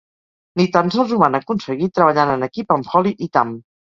Ni 0.59 0.63
tan 0.77 0.87
sols 0.95 1.11
ho 1.15 1.19
van 1.23 1.37
aconseguir 1.41 1.91
treballant 1.99 2.33
en 2.37 2.47
equip 2.47 2.75
amb 2.79 2.91
Holly 2.95 3.15
i 3.27 3.31
Tam. 3.39 3.55